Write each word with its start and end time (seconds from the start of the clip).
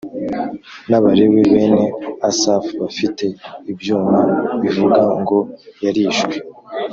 n 0.89 0.91
Abalewi 0.97 1.41
bene 1.51 1.85
Asafu 2.29 2.71
bafite 2.83 3.25
ibyuma 3.71 4.19
bivuga 4.61 4.99
ngo 5.21 5.37
yarishwe 5.83 6.35